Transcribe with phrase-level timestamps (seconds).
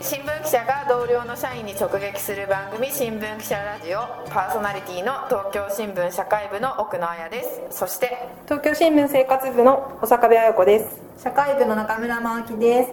[0.00, 3.98] 新聞記者が同僚の社員に直撃する番組新聞記者ラジオ。
[4.30, 7.78] パーソナリティの東京新聞社会部の奥野彩です。
[7.78, 11.00] そして東京新聞生活部の小坂部彩子です。
[11.20, 12.90] 社会部の中村真希です。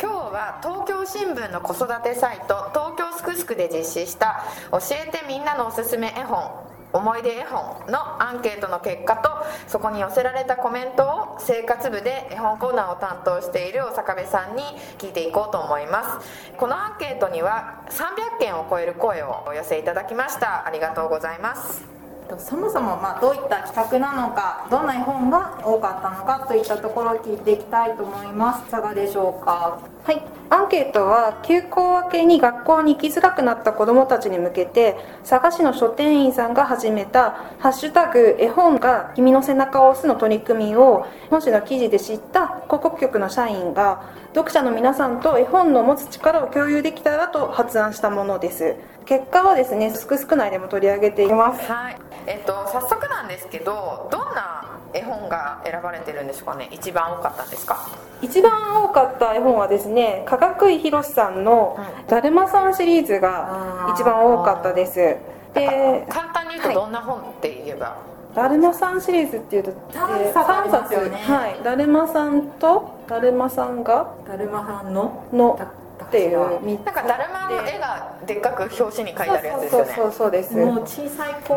[0.00, 6.65] 今日は東京新聞の子育てサイト東京すくすくで実施した教えてみんなのおすすめ絵本
[6.96, 9.30] 思い出絵本のアンケートの結果と
[9.66, 14.62] そこに寄せられたコメントを生活部で絵本コーナーを担当している坂部さんに
[14.98, 16.56] 聞いていこうと思います。
[16.56, 20.66] このアンケートには300件を超える声をお寄せいただきました。
[20.66, 21.95] ありがとうございます。
[22.38, 28.68] そもそもまどういった企画なのかどんな絵本が多かったのかといったところを聞いていきたいと思います。
[28.68, 29.78] いかがでしょうか？
[30.04, 30.22] はい。
[30.48, 34.96] アンケートは休校明けに学校に行きづらくなった子どもたちに向けて
[35.28, 44.02] 佐賀市の書店員さんが始めた「ハッシュタグ絵本が君の背中を押す」の取り組みを本誌の記事で知った広告局の社員が
[44.34, 48.76] 読者の皆さんと絵本の持つ力を共有できたらと発案したものです。
[49.06, 51.70] 結果はですねすくすく内でも取り上げています。
[51.70, 51.96] はい。
[52.26, 56.68] えっと早速なんですけどどんな絵本が選ばれてるんでしょうかね？
[56.72, 57.78] 一番多かったんですか？
[58.20, 65.16] 一番多かった絵本はですね加賀久井宏さんの「だるまさん」シリーズが一番多かったです。
[65.54, 67.96] で簡単に言うとどんな本って言えば、
[68.34, 71.16] だるまさんシリーズっていうと3冊ね。
[71.16, 71.62] はい。
[71.62, 75.58] だるまさんとだるまさんがだるまさんのの
[76.04, 76.38] っていう。
[76.84, 79.92] なんかだるまの絵がでっかく表紙に書いてあるやつですよね。
[79.94, 80.56] そうそうそうです。
[80.56, 81.54] もう小さい子。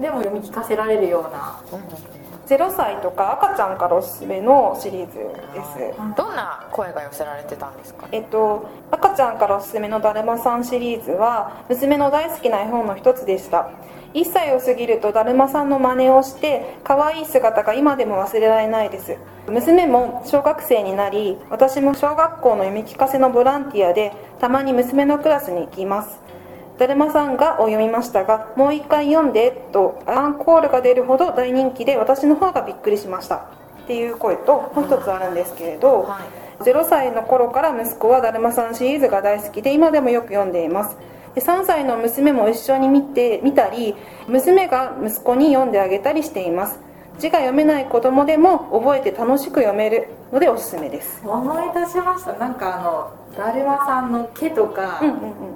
[0.00, 1.60] でも読み聞かせられるような、
[2.46, 5.24] 0歳とか赤ちゃんからおすすめのシリーズで
[5.92, 6.16] す。
[6.16, 8.06] どんな声が寄せられてたんですか？
[8.12, 13.70] えっと赤ちゃんからおすすめのだるまさんシリーズは娘の大好きな絵本の一つでした。
[14.14, 26.18] 1歳を過ぎるとだるまさんの真似をして可愛い姿が今でも忘れられないです娘も小学生になり私も小学校の読み聞かせのボランティアでたまに娘のクラスに行きます。
[26.78, 33.36] だるまさんがを読みましたがもう一回読んでとアンコールが出るほど大人気で私の方がびっくりしました。
[33.36, 36.20] っていう声ともう一つあるんですけれど、は
[36.60, 40.96] い、0歳の頃から息子はだるまさんシリーズが大好きで今でもよく読んでいます。
[41.34, 43.94] で3歳の娘も一緒に見て見たり
[44.26, 46.78] 娘が息子に読んであげたりしています
[47.18, 51.22] 字が読めない子供でも覚えて楽しく読めるのでおすすめです。
[51.24, 52.32] 思い出しました。
[52.34, 55.00] なんかあのだるまさんの毛とか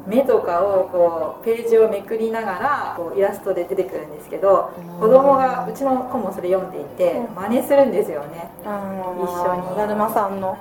[0.06, 8.50] 目とかをこうページをめくりながらこうイラストで出てくるんですけど子供がうちの子もそれ読んでいて真似するんですよね。
[8.62, 9.76] 一緒に。
[9.76, 10.58] だるまさんの。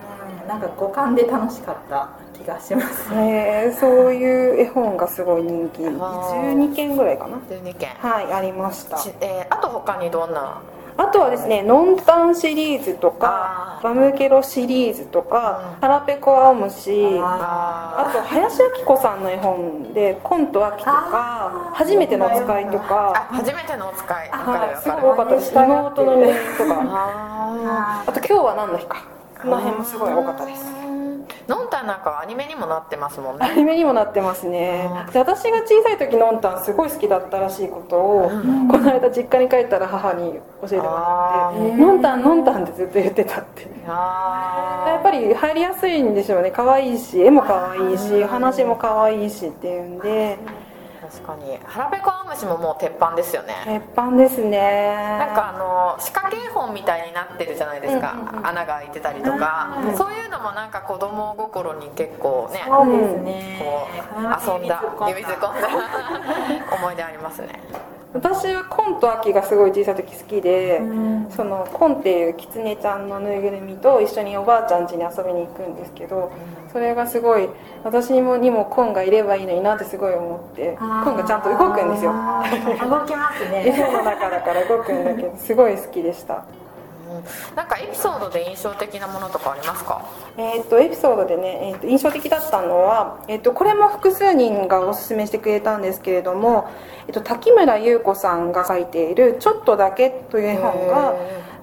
[0.47, 3.14] なんか五感で楽しかった気がします。
[3.14, 5.81] へえそういう絵本がすごい人気。
[5.84, 7.38] 12件ぐらいかな。
[7.50, 7.90] 12件。
[7.90, 10.62] はいありました、えー、あと他にどんな
[10.97, 23.28] あとはですねノンタンシリーズとかバムケロシリーズとか腹ペコ青虫あと林明子さんの絵本で「コント秋」とか「初めてのお使い」とか。
[23.31, 24.30] 初めてのお使い。
[24.30, 25.52] はいすごい多かったです。
[25.53, 28.03] 妹の名とか。
[28.08, 29.03] あと「今日は何の日か」
[29.41, 30.77] この辺もすごい多かったです
[31.47, 33.46] のんたんなんかはアニメにもなってますもんね。
[33.46, 34.90] アニメにもなってますね。
[35.13, 46.52] で私が小さい時のんたんすごい好きだったらしいことを、うん、この間実家に帰ったら母に教えてもらって「のんたんのんたん」ってずっと言ってたってやっぱり入りやすいんでしょうね。
[46.52, 50.38] 可愛いし絵も可愛いし話も可愛いしっていうんで
[51.12, 51.57] 確かに。
[51.66, 53.53] 腹ペコアムシももう鉄板ですよね。
[53.66, 55.18] 鉄板ですね。
[55.19, 63.57] なんかあの仕掛け本みたいになってるじゃないですか、うんうんうん、穴が開いてたりとか、うん、そういうのもなんか子供心に結構ねそうですね。
[63.59, 65.67] こう遊んだ指突っ込んだ
[66.75, 67.62] 思い出ありますね
[68.17, 76.31] 私はコンと秋がすごい小さい時好きで、うん、そのコンっていうキツネちゃんのぬいぐるみと一緒におばあちゃん家に遊びに行くんですけど、
[76.66, 77.47] うん、それがすごい
[77.83, 82.11] 私にもにもコンがいればいいのになってすごい思ってコンがちゃんと動くんですよ。
[82.11, 83.67] 動きますね。
[83.67, 86.44] 絵の中だから動くんだけどすごい好きでした
[87.56, 90.01] なんかエピソードで印象的なものとかありますか？
[90.38, 96.70] えっ、とエピソードでね、えー、と印象的だったのは、えー、とこれも複数人がおすすめしてくれたんですけれども、
[97.08, 101.16] えー、と滝村優子さんが書いている「ちょっとだけ」という絵本が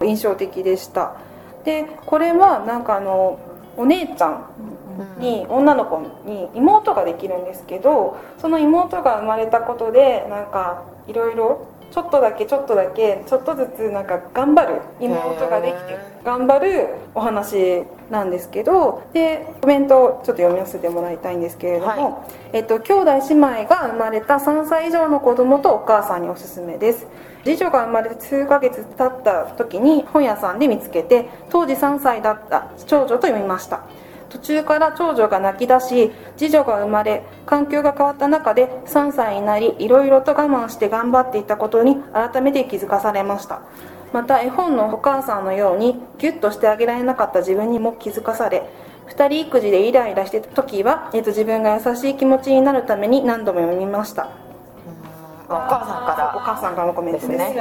[0.03, 1.15] 印象的でした。
[1.65, 3.39] でこれはなんかあの
[3.77, 4.45] お姉ちゃん
[5.19, 27.07] に女の子に妹ができるんですけどその妹が生まれたことでなんかいろいろちょっとだけちょっとだけちょっとずつなんか頑張る妹ができて頑張るお話なんですけどでコメントをちょっと読み寄せてもらいたいんですけれども、はい、えっと、兄弟姉妹が生まれた3歳以上の子供とお母さんにおすすめです。
[27.45, 33.85] 次女が生まれて数ヶ月経った時に本屋さんで見つけて当時3歳だった長女と読みました
[34.35, 43.63] 途中から長女が泣き出し次女が生まれ環境が変わった中で3歳になりいろいろと我慢して頑張っていたことに改めて気づかされました。
[44.13, 48.63] また絵本のお母さんのようにギュッとしてあげられなかった自分にも気づかされ
[49.09, 54.44] 2人育児でイライラしてた時は、えっと、自分が優しい気持ちになるために何度も読みました。
[55.47, 56.35] お母さんから。
[56.37, 57.55] お母さんからのコメントですね。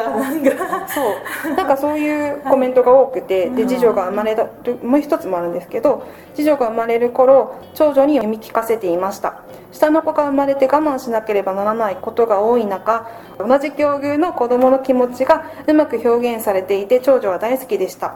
[0.88, 1.54] そう。
[1.54, 4.46] なんかそういうコメントが多くてで次女が生まれた
[4.84, 9.42] もう一つもあるんですけど次女が生まれる頃長女に読み聞かせていました。
[9.72, 13.10] 下の子が生まれて我慢しなければならないことが多い中
[13.40, 18.16] 同じ境遇の子供の気持ちがうまく表現されていて長女は大好きでした。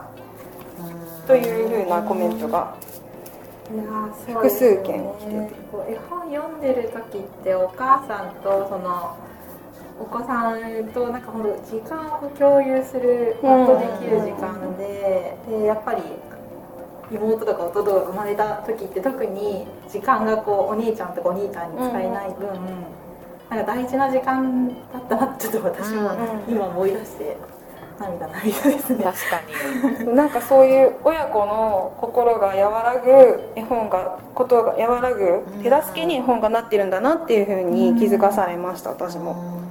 [1.25, 2.73] というふうなコメントが
[4.27, 5.67] 複数件来てて。
[5.89, 9.17] 絵本読んでる時ってお母さんとその
[9.99, 16.01] お子さんとなんかほんと時間を共有するほっとできる時間で,、でやっぱり
[17.11, 22.49] 妹とか弟が生まれた時って特に時間がこうお兄ちゃんとかお兄ちゃんに使えない分、
[23.49, 26.53] なんか大事な時間だったなってちょっと私もうん。
[26.53, 27.37] 今思い出して
[27.99, 29.03] 涙涙ですね。
[29.03, 29.41] 確か
[30.05, 30.15] に。
[30.15, 39.66] なんかそういう親子の心が和らぐ絵本がことが和らぐ手助けに絵本がなってるんだなっていうふうに気づかされました私も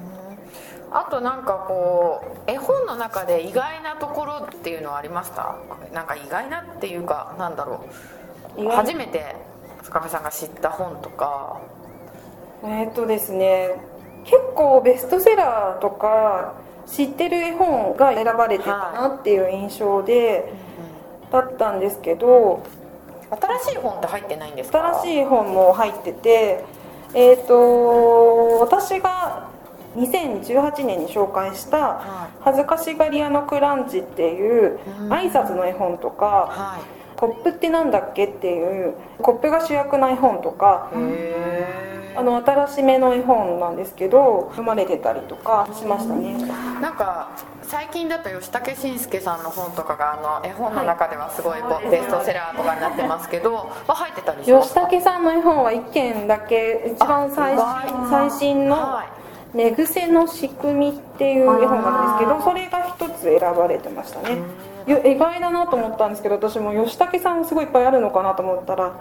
[0.93, 5.56] あとなんかこう絵本の中で意外なところっていうのはありました？
[5.93, 7.85] なんか意外なっていうかなんだろ
[8.56, 8.69] う。
[8.71, 9.37] 初めて
[9.83, 11.61] 深見さんが知った本とか。
[12.62, 13.77] えーっとですね
[14.25, 16.55] 結構ベストセラーとか
[16.87, 20.53] 知ってる絵本が選ばれてたなっていう印象で、
[21.31, 22.65] だったんですけど
[23.31, 25.00] 新しい本って入ってないんですか？
[25.03, 26.65] 新しい本も入ってて
[27.15, 29.46] えーっと私が
[29.97, 35.13] 2018年に紹介したは「恥ずかしがり屋のクランチ」っていううん。
[35.13, 36.79] 挨拶の絵本といかは
[37.17, 40.89] 「コップってなんだっけ?」っていうコップが主役な絵本とか
[42.19, 46.35] あの新しめの絵本なんですけど読まれてたりとかしましたね。
[46.81, 47.29] なんか
[47.63, 51.59] 最近だと吉武慎介さんの本とかがあの絵本の中ではすごい
[51.91, 53.55] ベストセラーとかになってますけど
[53.87, 59.05] は入ってたりします吉武さんの絵本は1件だけ一番最あ新最新のは
[59.56, 64.38] 「寝癖の仕組み」っていう絵本があるんですけどそれが一つ選ばれてましたね。
[64.87, 68.93] よ意外だなと思ったんですけど私も吉武さんすごいいっぱいあるのかなと思ったらあ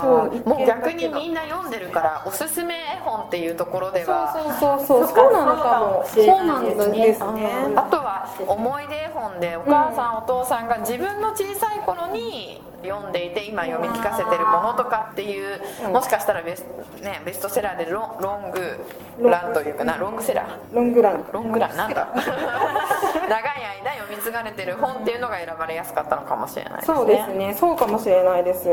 [0.00, 0.48] そうー。
[0.48, 4.32] もう逆にみんな読んでるからおすすめ絵本っていうところでは。
[4.32, 5.32] そうそうそうそう。
[5.32, 7.72] なのかもそうそうかもしれなんですね。
[7.76, 15.92] あとは思い出絵本でお母さん、お父さんが自分の小さい頃に読んでいて今読み聞かせてるものとかっていう、うん。
[15.92, 16.64] もしかしたらベス,、
[17.02, 20.74] ね、ベストセラーでロンロングランというかなロングセラー。
[20.74, 26.96] ロングランロングランなんだ 長い間読み継がれてる本っていうのが選ばれやすかったのかもしれないですね。
[26.96, 27.54] そうですね。
[27.54, 28.68] そうかもしれないです。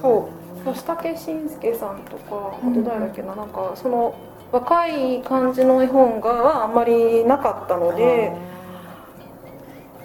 [0.00, 0.17] そう
[0.64, 4.14] 吉武慎介さんとかあと誰だっけななんかその
[4.52, 8.32] 若い感じの絵本がはあんまりなかったので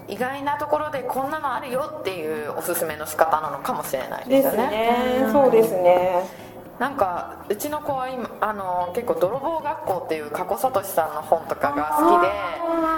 [0.07, 4.69] 意外なところでこんなのあるよっていうおすすめの仕方なのかもしれないでですすよね。
[4.69, 5.29] ね。
[5.31, 6.42] そうですね
[6.83, 12.27] なんかうちの子は今あの結構「泥棒学校」っていう加古聡さんの本とかが好きで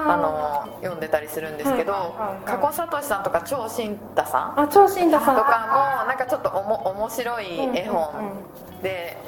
[0.08, 1.94] あの読んでたりするんですけど
[2.46, 5.36] 加古聡さんとか長新太さんあ長新田さん。
[5.36, 8.10] とかもなんかちょっとおも面白い絵本
[8.82, 9.22] で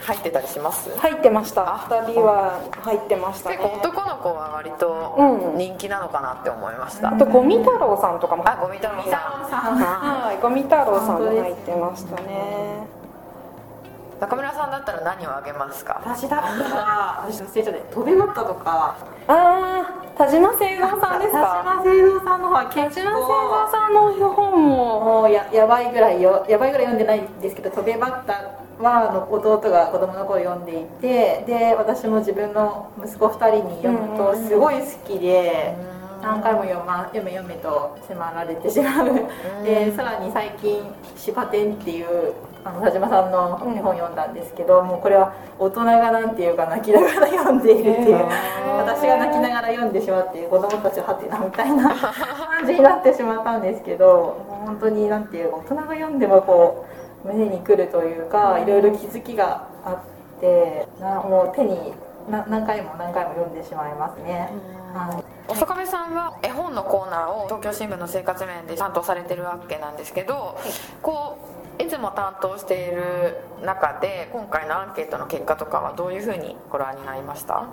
[0.00, 0.90] 入ってたりします？
[0.98, 1.62] 入ってました。
[1.62, 3.56] あ2人は入ってましたね。
[3.58, 5.22] 結構男の子は割とう
[5.54, 5.56] ん。
[5.56, 9.76] 人気なのかなって思いました、あとゴミ太郎さんとかもあゴミ太郎さん。
[9.78, 13.01] はいゴミ太郎さんも入ってましたね
[14.22, 16.00] 中村さんだったら何をあげますか？
[16.04, 18.96] 私だったら私忘れちゃって飛びバッタとか。
[19.26, 21.64] ああ田島聖三さんですか？
[21.64, 25.22] 田島聖三さんの方は田結島聖構三さんの本もも。
[25.24, 28.34] うややばいぐらいよやばいぐらい読んでないんですけど「飛べバッタ」
[28.80, 35.74] はあの弟が子供の頃読んでいてで私も自分の息子2人に読むとすごい好きで
[36.22, 39.10] 何回も読,、ま、読め読めと迫られてしまう。
[39.64, 40.80] でさらに最近
[41.18, 42.32] 「芝天」っていう
[42.64, 54.06] あの田島さんの絵本読んだんですけど、もうこれは大人がなんていうか泣きながら読んでいるっていう私が泣きながら読んでしまって子供たちははてなみたいな 感じになってしまったんですけど
[54.48, 56.84] もう本当になんていうか大人が読んでもこ
[57.24, 61.92] う胸にくるというかいろいろ気づきがあってなもう手に
[62.28, 64.52] な何回も何回も読んでしまいますね。
[64.94, 65.24] はい。
[65.48, 70.56] おそかべさんは絵本のコーナーを東京新聞の生活面で担当されてるわけなんですけど、
[71.02, 77.66] こういつも担当している中で今回のアンケートの結果とかはどういうふうにご覧になりました？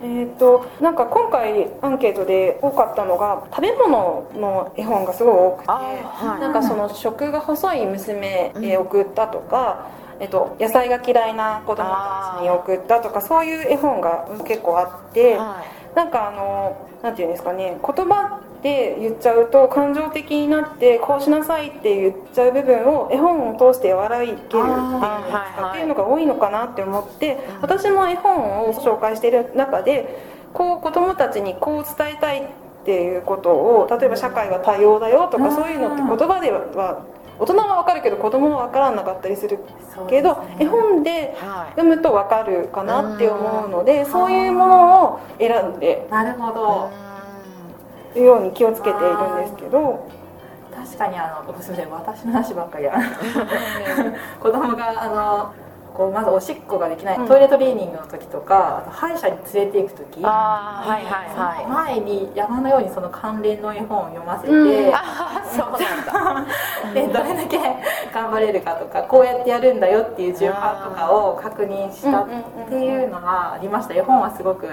[0.00, 30.18] えーと、なんか今回アンケートで多かったのが食べ物の絵本がすごい多くて、はい、なんかその食が細い娘へ送ったとか、うん、えっと、野菜が嫌いな子供たちに送ったとかそういう絵本が結構あって、はい、なんかあのなんていうんですかね言葉で言っちゃうと感情的になってこうしなさいって言っちゃう部分を絵本を通して和らげるっていうっていうのが多いのかなって思って私も絵本を紹介している中で
[30.52, 32.46] こう子どもたちにこう伝えたいっ
[32.84, 37.04] ていうことを例えば社会は多様だよとかそういうのって言葉では
[37.38, 39.60] 大人は分かるけど子供は分からなかったりする
[40.08, 41.36] けど、ね、絵本で
[41.76, 46.06] 読むと分かるかなって思うので、そういうものを選んで。
[46.10, 46.90] なるほど
[48.16, 50.06] いうように気をつけているんですけど。
[50.78, 52.94] 確かにあのすみません私の話ばっかりや。
[54.38, 55.52] 子供があの
[55.98, 60.22] こうまずおしっこができない、うん、トイレトレーニングの時とかあと歯医者に連れて行く時。
[60.22, 66.46] はいはいはい、前に山のようにその関連の絵本を読ませて、うん、 あそうなんだ。
[66.94, 67.58] でどれだけ
[68.14, 72.26] 頑張れるかとかこうやってやるんだよっていう順番とかを確認したっ
[72.68, 73.94] ていうのがありました。
[73.94, 74.68] 絵本はすごく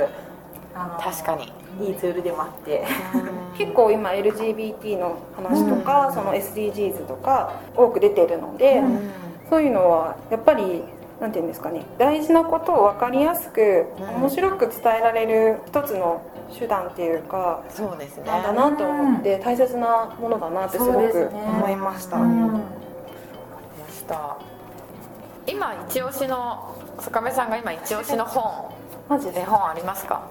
[0.75, 1.51] あの確かに。
[1.81, 2.85] いいツールでもあって。
[3.57, 9.09] 結構今 LGBT の話とか、うん、その SDGs とか多く出てるので、うん、
[9.49, 10.83] そういうのはやっぱり
[11.21, 16.21] なんていうんですかね大事なことを分かりやすく、うん、面白く伝えられる一つの
[16.57, 18.23] 手段っていうかそうですね。
[18.25, 22.17] なんだなと思って、大切なものだなってすごく思いました。
[22.19, 22.61] ね、
[23.89, 24.37] した。
[25.47, 28.71] 今一押しの坂部さんが今一押しの本。
[29.07, 30.27] マジで本ありますか？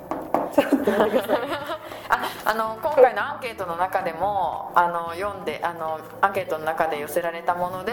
[2.08, 7.92] ああの今回のアンケートの中でもあの読んであのアンケートの中で寄せられたもので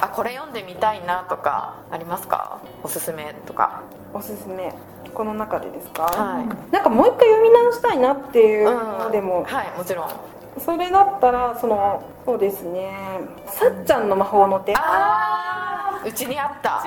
[0.00, 2.60] あこれ読んでみたいなとかありますか？
[2.82, 3.82] おすすめとか。
[4.12, 4.72] おすすめ。
[5.12, 10.10] この中でですか、はい、なんかもう一回読み直したいなっていうのでも、うん、はいもちろん。
[10.58, 13.20] それだったらそのそうですね。
[13.46, 14.74] さっちゃんの魔法の手。
[14.74, 15.33] ああ
[16.06, 16.82] うちにあった。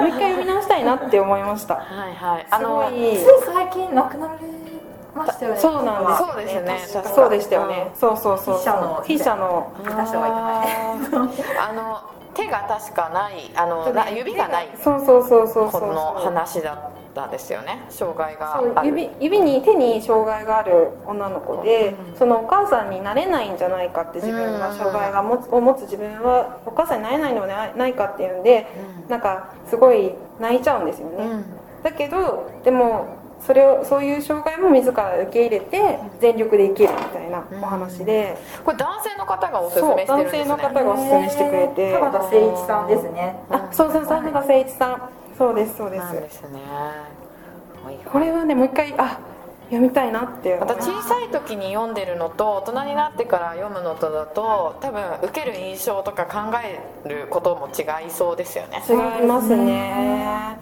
[0.00, 1.74] もう一回読み直したいなって思いました。
[1.76, 2.46] はいはい。
[2.50, 3.18] あのつい。
[3.46, 4.40] 最近亡くなられ
[5.14, 5.60] ましたよね。
[5.60, 6.18] そうなんです。
[6.18, 7.02] そうですね。
[7.14, 7.90] そうでしたよね。
[7.94, 9.72] そうそうそう筆者の筆者の。
[9.84, 10.70] 出した方がいい。
[11.58, 12.00] あの
[12.34, 13.50] 手が確かない。
[13.54, 14.68] あの指がない。
[14.82, 18.86] そうそうそうそうこの話だったんですよね障害がある。
[18.86, 28.66] 指指に手に障害がある女の子で、うん、そのお母さんになれないんじゃないかって自分が障害が持つを持つ自分はお母さんになれないのではないかっていうんで、
[29.04, 31.44] うん、なんかすごい泣いちゃうんですよね、うん、
[31.82, 41.92] だけどでもそれをそういう障害も自ら受け入れて全力で生きるみたいなお話で、うん、これ男性の方がおすすめしてるんです、ね、男性の方がおすすめしてくれて。
[41.92, 43.36] 田畑誠一さんですね。
[43.48, 46.12] あそうそう田畑誠一さんそうですそうです。
[46.12, 46.60] ですね。
[48.12, 49.18] これはねもう一回あ
[49.70, 50.58] 読みたいなって。
[50.58, 58.82] また小さい時に読んでるのと大人になってから読むのとだと多分受ける印象とか考えることも違いそうですよね。
[58.86, 60.58] 違いますね。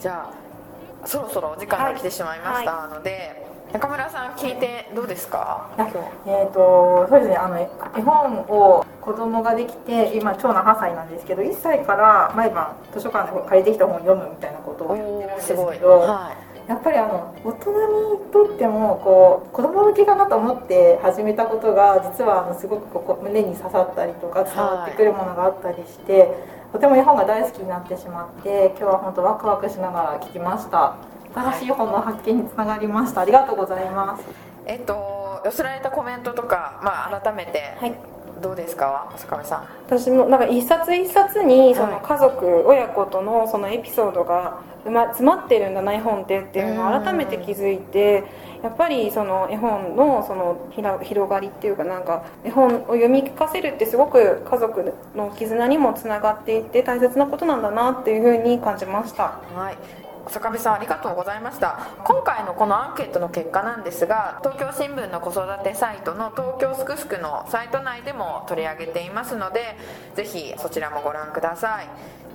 [0.00, 5.68] じゃあそろそろお時間が来てしまいましたので、中村さん聞いてどうですか？
[5.76, 7.66] えっ、ー、とそうですねあの絵
[8.02, 16.32] 本を子供ができて今長男8歳なんですけど1歳から毎晩図書館で借りてきた本を読むみたいなことを言ってるんですけど、は
[16.66, 26.20] い、やっぱりあの大人にとってもこう子供向けかなと思って始めたことが実はあのすごくここ胸に刺さったりとか伝わってくるものがあったりして。
[26.20, 26.28] はい
[26.74, 30.96] とても絵本が大好きになってしまって今日は本当ワクワクしながら聞きました
[31.34, 33.22] 新しい本の発見につながりました。
[33.22, 34.24] ありがとうございます。
[34.66, 37.94] えっと寄せられたコメントとか、まあ、改めて、はい、
[38.40, 39.12] どうですか？
[39.16, 39.68] 坂上さん。
[39.86, 48.24] 私もなんか一冊一冊にその家族、はい、親子とのそのエピソードが詰まってるんだな絵本ってっていうのを改めて気づいて
[48.62, 59.40] やっぱりその絵本のその広がりっていうかなんか絵本を読み聞かせるってすごく家族の絆にもつながっていって大切なことなんだなっていうふうに感じました。
[59.54, 61.78] はい坂部さんありがとうございました。
[62.04, 69.76] 今回のこのアンケートの結果なんですが東京新聞の子育てサイトの東京すくすくのサイト内でも取り上げていますので
[70.14, 71.88] ぜひそちらもご覧ください。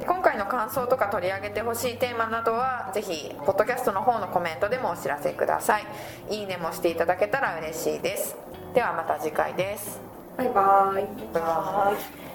[0.06, 5.86] 今回の感想とか取り上げてほしいテーマなどはぜひポッドキャストの方のコメントでもお知らせください。
[6.30, 8.38] いいねもしていただけたら嬉しいです。
[8.74, 10.00] ではまた次回です。
[10.38, 11.04] バイバイ。
[11.34, 12.29] バイバイ